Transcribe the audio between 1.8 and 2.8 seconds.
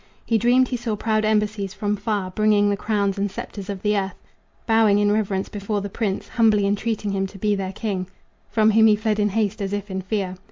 far Bringing the